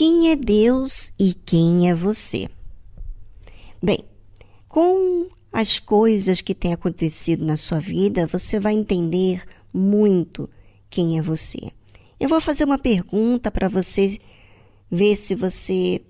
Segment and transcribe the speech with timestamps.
[0.00, 2.48] Quem é Deus e quem é você?
[3.82, 4.02] Bem,
[4.66, 9.42] com as coisas que têm acontecido na sua vida, você vai entender
[9.74, 10.48] muito
[10.88, 11.70] quem é você.
[12.18, 14.18] Eu vou fazer uma pergunta para você
[14.90, 16.00] ver se você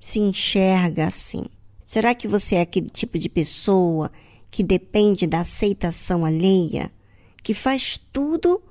[0.00, 1.44] se enxerga assim.
[1.86, 4.10] Será que você é aquele tipo de pessoa
[4.50, 6.90] que depende da aceitação alheia,
[7.42, 8.62] que faz tudo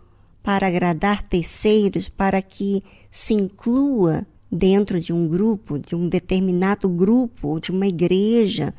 [0.41, 7.49] para agradar terceiros, para que se inclua dentro de um grupo, de um determinado grupo,
[7.49, 8.73] ou de uma igreja,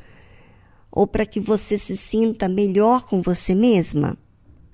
[0.91, 4.17] ou para que você se sinta melhor com você mesma?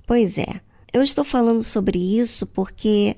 [0.05, 0.61] Pois é,
[0.93, 3.15] eu estou falando sobre isso porque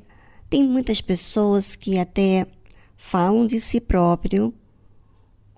[0.49, 2.47] tem muitas pessoas que até
[2.95, 4.53] falam de si próprio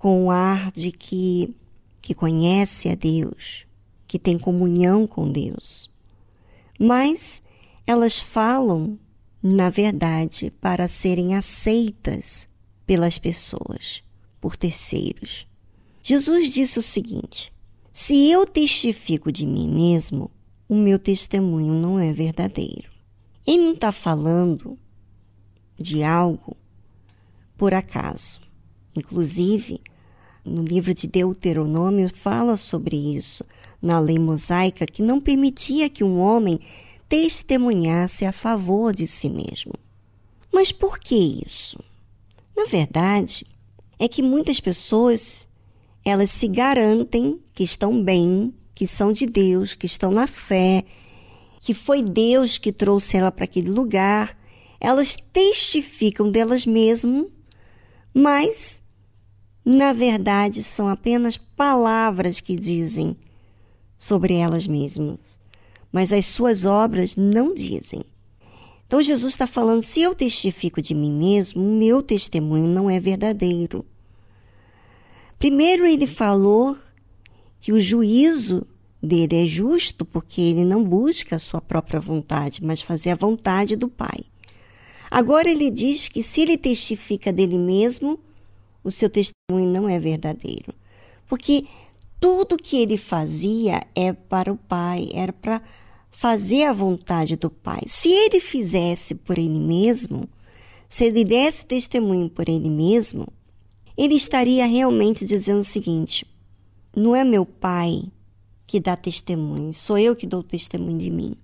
[0.05, 1.51] com o ar de que,
[1.99, 3.65] que conhece a Deus,
[4.07, 5.89] que tem comunhão com Deus.
[6.79, 7.41] Mas
[7.87, 8.99] elas falam
[9.41, 12.47] na verdade, para serem aceitas
[12.85, 14.03] pelas pessoas,
[14.39, 15.47] por terceiros.
[16.03, 17.51] Jesus disse o seguinte:
[17.91, 20.29] Se eu testifico de mim mesmo,
[20.69, 22.91] o meu testemunho não é verdadeiro.
[23.45, 24.77] Ele não está falando
[25.75, 26.55] de algo
[27.57, 28.39] por acaso.
[28.95, 29.81] Inclusive,
[30.45, 33.43] no livro de Deuteronômio fala sobre isso,
[33.81, 36.59] na lei mosaica, que não permitia que um homem
[37.09, 39.73] testemunhasse a favor de si mesmo.
[40.51, 41.79] Mas por que isso?
[42.55, 43.45] Na verdade,
[43.99, 45.49] é que muitas pessoas
[46.03, 50.85] elas se garantem que estão bem, que são de Deus, que estão na fé,
[51.59, 54.37] que foi Deus que trouxe ela para aquele lugar.
[54.79, 57.25] Elas testificam delas mesmas,
[58.13, 58.84] mas
[59.65, 63.17] na verdade são apenas palavras que dizem
[63.97, 65.43] sobre elas mesmas
[65.95, 68.03] mas as suas obras não dizem.
[68.85, 72.99] Então Jesus está falando: se eu testifico de mim mesmo, o meu testemunho não é
[72.99, 73.85] verdadeiro.
[75.39, 76.75] Primeiro, ele falou
[77.61, 78.67] que o juízo
[79.01, 83.77] dele é justo porque ele não busca a sua própria vontade, mas fazer a vontade
[83.77, 84.25] do Pai.
[85.09, 88.19] Agora ele diz que se ele testifica dele mesmo,
[88.85, 90.73] o seu testemunho não é verdadeiro.
[91.27, 91.65] Porque
[92.19, 95.61] tudo que ele fazia é para o Pai, era para
[96.11, 97.81] fazer a vontade do Pai.
[97.87, 100.29] Se ele fizesse por ele mesmo,
[100.87, 103.27] se ele desse testemunho por ele mesmo,
[103.97, 106.25] ele estaria realmente dizendo o seguinte:
[106.95, 108.03] não é meu Pai
[108.67, 111.35] que dá testemunho, sou eu que dou testemunho de mim.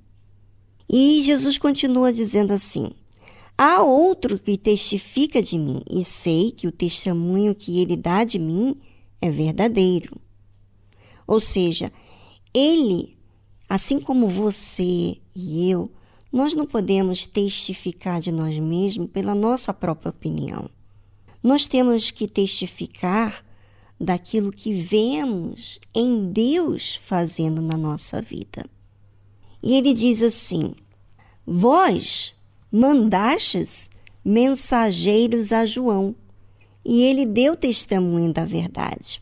[0.88, 2.92] E Jesus continua dizendo assim:
[3.58, 8.40] Há outro que testifica de mim, e sei que o testemunho que ele dá de
[8.40, 8.76] mim
[9.22, 10.20] é verdadeiro.
[11.28, 11.92] Ou seja,
[12.54, 13.16] ele
[13.72, 15.90] Assim como você e eu,
[16.30, 20.70] nós não podemos testificar de nós mesmos pela nossa própria opinião.
[21.42, 23.46] Nós temos que testificar
[23.98, 28.66] daquilo que vemos em Deus fazendo na nossa vida.
[29.64, 30.76] E ele diz assim:
[31.48, 32.36] Vós
[32.72, 33.90] mandastes
[34.24, 36.16] mensageiros a João,
[36.84, 39.22] e ele deu testemunho da verdade.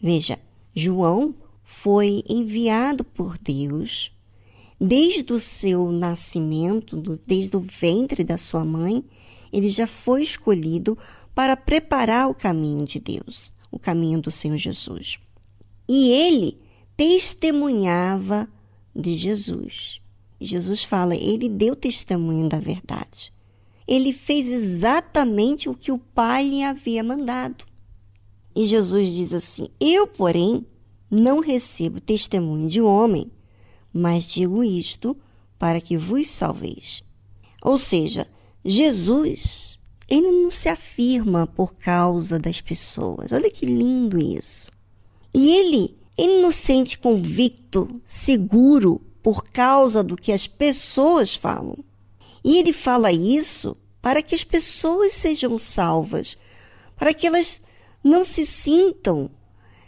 [0.00, 0.38] Veja,
[0.74, 4.10] João foi enviado por Deus
[4.80, 9.02] desde o seu nascimento, desde o ventre da sua mãe,
[9.52, 10.96] ele já foi escolhido
[11.34, 15.18] para preparar o caminho de Deus, o caminho do Senhor Jesus.
[15.88, 16.58] E ele
[16.96, 18.48] testemunhava
[18.94, 20.00] de Jesus.
[20.40, 23.32] Jesus fala, ele deu testemunho da verdade.
[23.86, 27.64] Ele fez exatamente o que o Pai lhe havia mandado.
[28.54, 30.66] E Jesus diz assim: Eu, porém,
[31.10, 33.30] não recebo testemunho de homem,
[33.92, 35.16] mas digo isto
[35.58, 37.04] para que vos salveis.
[37.62, 38.26] Ou seja,
[38.64, 43.30] Jesus, ele não se afirma por causa das pessoas.
[43.32, 44.70] Olha que lindo isso.
[45.32, 45.96] E ele,
[46.40, 51.76] não sente convicto, seguro por causa do que as pessoas falam.
[52.44, 56.38] E ele fala isso para que as pessoas sejam salvas,
[56.94, 57.60] para que elas
[58.04, 59.28] não se sintam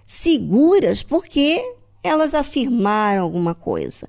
[0.02, 1.62] seguras porque
[2.02, 4.08] elas afirmaram alguma coisa,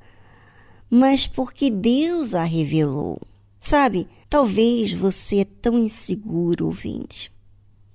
[0.89, 3.21] mas porque Deus a revelou.
[3.59, 7.31] Sabe, talvez você é tão inseguro, ouvinte,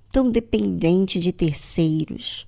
[0.09, 2.47] tão dependente de terceiros,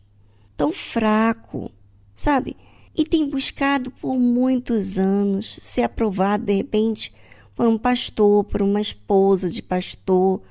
[0.56, 1.70] tão fraco,
[2.16, 2.56] sabe?
[2.98, 7.14] E tem buscado por muitos anos ser aprovado de repente
[7.56, 10.42] por um pastor, por uma esposa de pastor,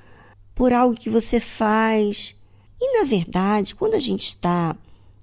[0.55, 2.37] por algo que você faz,
[2.81, 4.77] E na verdade, quando a gente está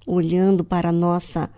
[0.06, 1.50] olhando para a nossa,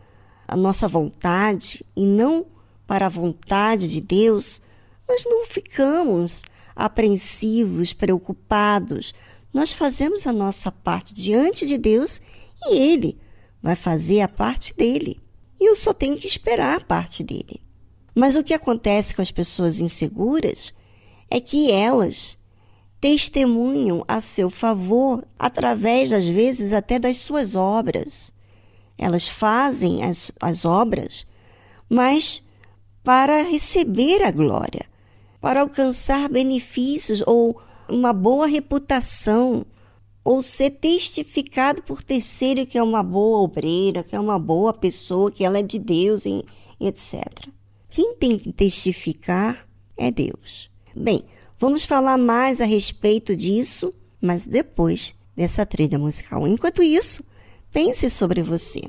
[0.48, 2.46] a nossa vontade e não
[2.86, 4.62] para a vontade de Deus,
[5.08, 6.44] nós não ficamos
[6.76, 9.14] apreensivos, preocupados.
[9.54, 12.22] Nós fazemos a nossa parte diante de Deus
[12.68, 13.18] e Ele
[13.64, 15.25] vai fazer a parte dele.
[15.66, 17.60] E eu só tenho que esperar a parte dele.
[18.14, 20.72] Mas o que acontece com as pessoas inseguras
[21.28, 22.38] é que elas
[23.02, 28.32] testemunham a seu favor através, às vezes, até das suas obras.
[28.96, 31.26] Elas fazem as, as obras,
[31.90, 32.44] mas
[33.04, 34.86] para receber a glória,
[35.42, 37.60] para alcançar benefícios ou
[37.90, 39.66] uma boa reputação,
[40.26, 45.32] ou ser testificado por terceiro que é uma boa obreira, que é uma boa pessoa,
[45.32, 46.44] que ela é de Deus, e,
[46.80, 47.24] etc.
[47.88, 50.72] Quem tem que testificar é Deus.
[50.96, 51.24] Bem,
[51.60, 56.48] vamos falar mais a respeito disso, mas depois dessa trilha musical.
[56.48, 57.24] Enquanto isso,
[57.72, 58.82] pense sobre você.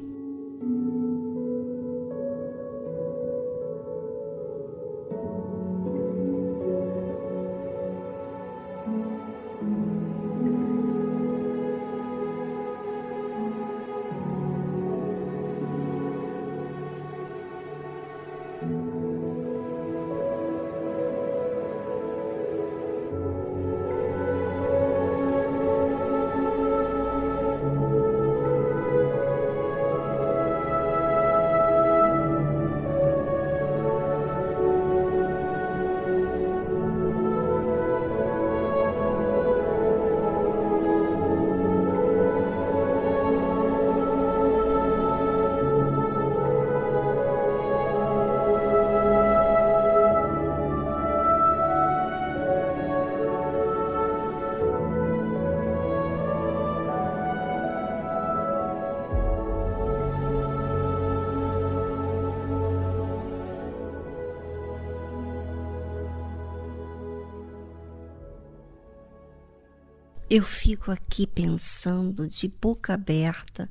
[70.29, 73.71] Eu fico aqui pensando de boca aberta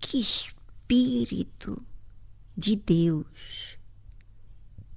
[0.00, 1.80] que espírito
[2.56, 3.24] de Deus,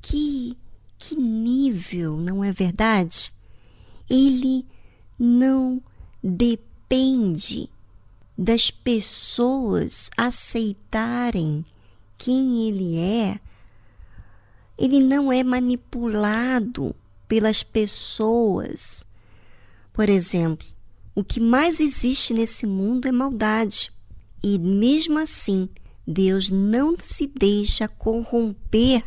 [0.01, 0.57] que,
[0.97, 3.31] que nível, não é verdade?
[4.09, 4.65] Ele
[5.19, 5.83] não
[6.23, 7.69] depende
[8.35, 11.63] das pessoas aceitarem
[12.17, 13.39] quem ele é.
[14.75, 16.95] Ele não é manipulado
[17.27, 19.05] pelas pessoas
[19.95, 20.67] por exemplo,
[21.15, 23.93] o que mais existe nesse mundo é maldade.
[24.43, 25.69] E mesmo assim,
[26.05, 29.05] Deus não se deixa corromper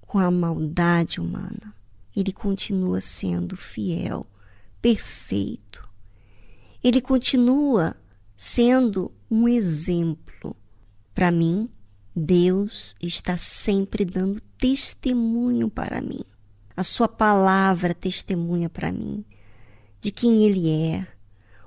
[0.00, 1.72] com a maldade humana.
[2.14, 4.26] Ele continua sendo fiel,
[4.82, 5.88] perfeito.
[6.82, 7.94] Ele continua
[8.36, 10.56] sendo um exemplo.
[11.14, 11.70] Para mim,
[12.16, 16.24] Deus está sempre dando testemunho para mim.
[16.76, 19.24] A sua palavra testemunha para mim
[20.06, 21.04] de quem ele é,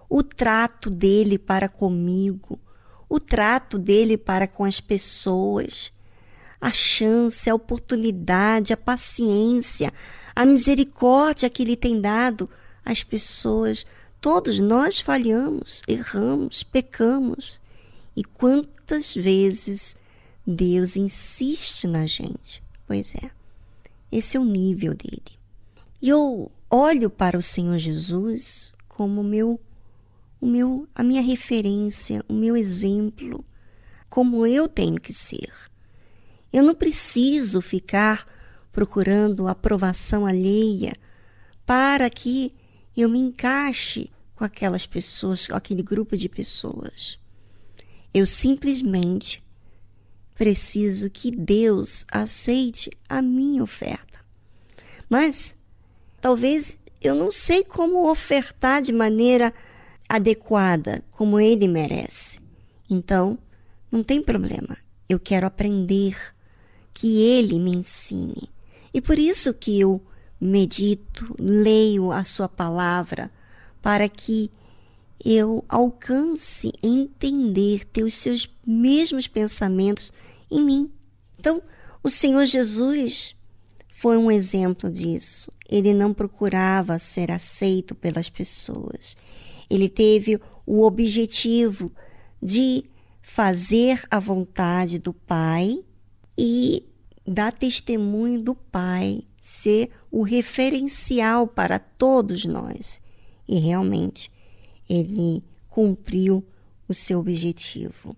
[0.07, 2.57] o trato dele para comigo,
[3.09, 5.91] o trato dele para com as pessoas,
[6.61, 9.91] a chance, a oportunidade, a paciência,
[10.33, 12.49] a misericórdia que ele tem dado
[12.85, 13.85] às pessoas.
[14.21, 17.59] Todos nós falhamos, erramos, pecamos.
[18.15, 19.97] E quantas vezes
[20.47, 22.63] Deus insiste na gente?
[22.87, 23.31] Pois é,
[24.09, 25.37] esse é o nível dele.
[26.01, 29.59] E eu olho para o Senhor Jesus como meu,
[30.41, 33.45] o meu, a minha referência, o meu exemplo,
[34.09, 35.51] como eu tenho que ser.
[36.51, 38.27] Eu não preciso ficar
[38.71, 40.93] procurando aprovação alheia
[41.65, 42.53] para que
[42.95, 47.19] eu me encaixe com aquelas pessoas, com aquele grupo de pessoas.
[48.13, 49.43] Eu simplesmente
[50.35, 54.19] preciso que Deus aceite a minha oferta.
[55.09, 55.58] Mas
[56.21, 59.53] Talvez eu não sei como ofertar de maneira
[60.07, 62.39] adequada, como ele merece.
[62.89, 63.37] Então,
[63.91, 64.77] não tem problema.
[65.07, 66.15] Eu quero aprender,
[66.93, 68.49] que ele me ensine.
[68.93, 70.01] E por isso que eu
[70.39, 73.31] medito, leio a sua palavra,
[73.81, 74.51] para que
[75.23, 80.11] eu alcance entender, ter os seus mesmos pensamentos
[80.51, 80.91] em mim.
[81.37, 81.61] Então,
[82.03, 83.35] o Senhor Jesus
[83.93, 85.51] foi um exemplo disso.
[85.69, 89.15] Ele não procurava ser aceito pelas pessoas.
[89.69, 91.91] Ele teve o objetivo
[92.41, 92.83] de
[93.21, 95.83] fazer a vontade do Pai
[96.35, 96.83] e
[97.27, 102.99] dar testemunho do Pai, ser o referencial para todos nós.
[103.47, 104.31] E realmente,
[104.89, 106.43] ele cumpriu
[106.87, 108.17] o seu objetivo.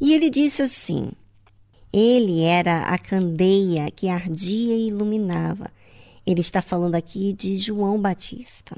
[0.00, 1.12] E ele disse assim:
[1.92, 5.70] Ele era a candeia que ardia e iluminava.
[6.26, 8.76] Ele está falando aqui de João Batista.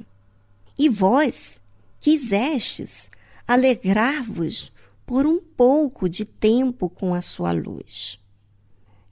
[0.79, 1.61] E vós
[2.01, 3.11] quisestes
[3.47, 4.73] alegrar-vos
[5.07, 8.19] por um pouco de tempo com a sua luz.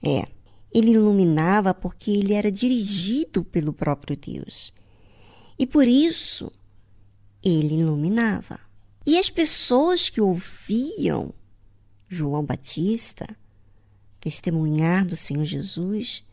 [0.02, 0.26] É,
[0.72, 4.74] ele iluminava porque ele era dirigido pelo próprio Deus.
[5.56, 6.50] E por isso
[7.42, 8.58] ele iluminava.
[9.06, 11.32] E as pessoas que ouviam
[12.08, 13.26] João Batista
[14.18, 16.24] testemunhar do Senhor Jesus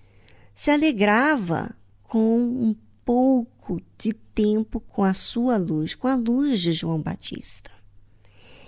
[0.53, 1.75] se alegrava
[2.11, 2.75] com um
[3.05, 7.71] pouco de tempo com a sua luz, com a luz de João Batista.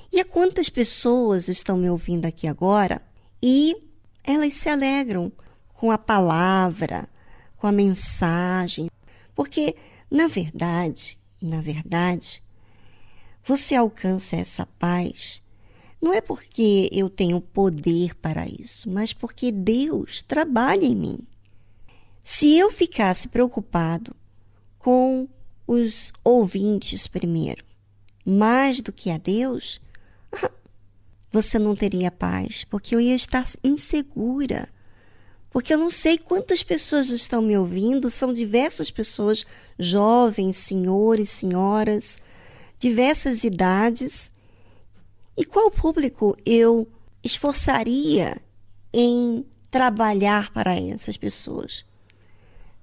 [0.09, 3.01] E a quantas pessoas estão me ouvindo aqui agora
[3.41, 3.75] e
[4.23, 5.29] elas se alegram
[5.73, 7.09] com a palavra,
[7.57, 8.89] com a mensagem,
[9.35, 9.75] porque
[10.09, 12.41] na verdade, na verdade,
[13.43, 15.43] você alcança essa paz
[16.01, 21.19] não é porque eu tenho poder para isso, mas porque Deus trabalha em mim.
[22.23, 24.15] Se eu ficasse preocupado
[24.79, 25.27] com
[25.67, 27.65] os ouvintes primeiro,
[28.25, 29.81] mais do que a Deus,
[31.29, 34.69] você não teria paz, porque eu ia estar insegura.
[35.49, 39.45] Porque eu não sei quantas pessoas estão me ouvindo, são diversas pessoas,
[39.77, 42.17] jovens, senhores, senhoras,
[42.79, 44.31] diversas idades.
[45.35, 46.87] E qual público eu
[47.21, 48.41] esforçaria
[48.93, 51.85] em trabalhar para essas pessoas?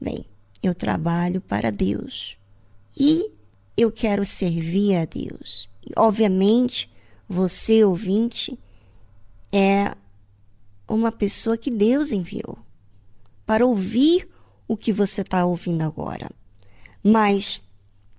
[0.00, 0.24] Bem,
[0.62, 2.36] eu trabalho para Deus
[2.96, 3.30] e
[3.76, 5.68] eu quero servir a Deus.
[5.96, 6.90] obviamente,
[7.28, 8.58] você, ouvinte,
[9.52, 9.94] é
[10.88, 12.58] uma pessoa que Deus enviou
[13.46, 14.28] para ouvir
[14.66, 16.30] o que você está ouvindo agora.
[17.02, 17.62] Mas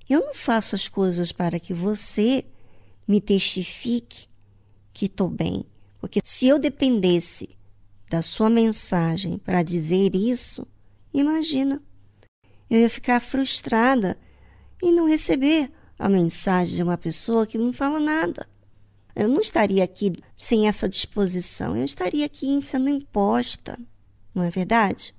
[0.09, 2.43] eu não faço as coisas para que você
[3.07, 4.27] me testifique
[4.93, 5.65] que estou bem.
[5.99, 7.49] Porque se eu dependesse
[8.09, 10.67] da sua mensagem para dizer isso,
[11.13, 11.81] imagina,
[12.69, 14.17] eu ia ficar frustrada
[14.81, 18.47] e não receber a mensagem de uma pessoa que não fala nada.
[19.15, 23.77] Eu não estaria aqui sem essa disposição, eu estaria aqui sendo imposta,
[24.33, 25.13] não é verdade?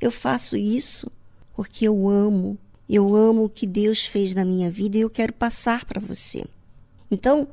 [0.00, 1.10] Eu faço isso
[1.54, 5.32] porque eu amo, eu amo o que Deus fez na minha vida e eu quero
[5.32, 6.44] passar para você.
[7.10, 7.48] Então,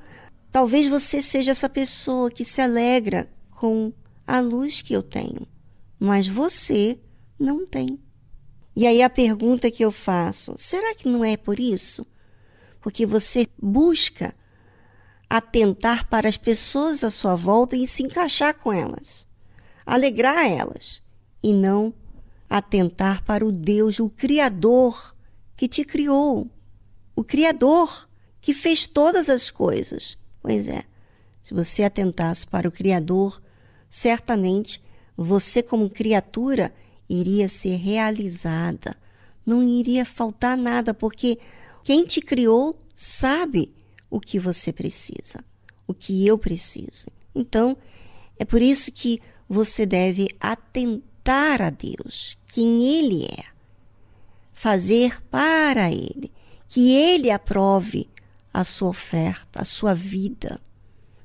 [0.51, 3.93] talvez você seja essa pessoa que se alegra com
[4.27, 5.47] a luz que eu tenho,
[5.99, 6.99] mas você
[7.39, 7.99] não tem.
[8.75, 12.05] E aí a pergunta que eu faço: será que não é por isso?
[12.81, 14.35] Porque você busca
[15.29, 19.27] atentar para as pessoas à sua volta e se encaixar com elas,
[19.85, 21.01] alegrar elas,
[21.41, 21.93] e não
[22.49, 25.15] atentar para o Deus, o Criador
[25.55, 26.49] que te criou,
[27.15, 28.07] o Criador
[28.39, 30.17] que fez todas as coisas.
[30.41, 30.83] Pois é,
[31.41, 33.41] se você atentasse para o Criador,
[33.89, 34.83] certamente
[35.17, 36.73] você, como criatura,
[37.09, 38.95] iria ser realizada,
[39.45, 41.37] não iria faltar nada, porque
[41.83, 43.71] quem te criou sabe
[44.09, 45.43] o que você precisa,
[45.87, 47.07] o que eu preciso.
[47.33, 47.77] Então,
[48.37, 53.43] é por isso que você deve atentar a Deus, quem Ele é,
[54.53, 56.31] fazer para Ele,
[56.67, 58.09] que Ele aprove
[58.53, 60.59] a sua oferta, a sua vida.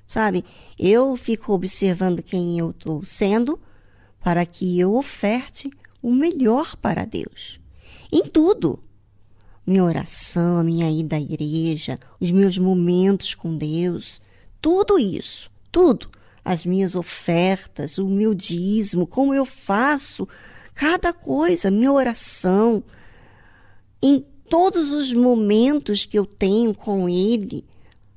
[0.06, 0.44] Sabe?
[0.76, 3.60] Eu fico observando quem eu estou sendo
[4.22, 5.70] para que eu oferte
[6.02, 7.60] o melhor para Deus.
[8.12, 8.78] Em tudo.
[9.66, 14.20] Minha oração, a minha ida à igreja, os meus momentos com Deus,
[14.60, 16.10] tudo isso, tudo,
[16.44, 20.26] as minhas ofertas, o meu dízimo, como eu faço
[20.74, 22.82] cada coisa, minha oração,
[24.02, 27.64] em todos os momentos que eu tenho com Ele,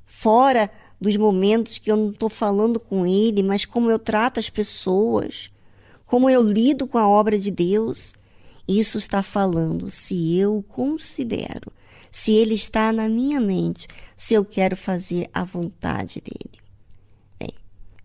[0.04, 0.70] fora
[1.00, 5.50] dos momentos que eu não estou falando com Ele, mas como eu trato as pessoas,
[6.06, 8.14] como eu lido com a obra de Deus.
[8.66, 11.70] Isso está falando se eu considero,
[12.10, 16.58] se ele está na minha mente, se eu quero fazer a vontade dele.
[17.38, 17.50] Bem,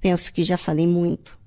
[0.01, 1.39] penso que já falei muito,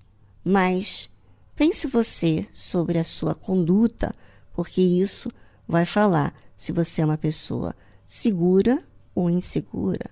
[0.42, 1.11] mas
[1.54, 4.14] pense você sobre a sua conduta,
[4.54, 5.30] porque isso
[5.68, 7.75] vai falar se você é uma pessoa
[8.06, 8.82] segura
[9.14, 10.11] ou insegura,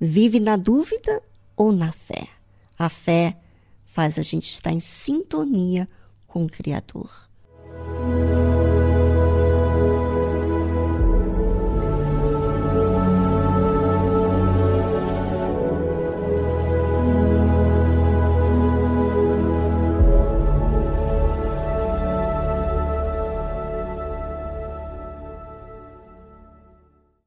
[0.00, 1.22] vive na dúvida
[1.56, 2.28] ou na fé.
[2.78, 3.36] A fé
[3.98, 5.88] faz a gente estar em sintonia
[6.24, 7.28] com o Criador.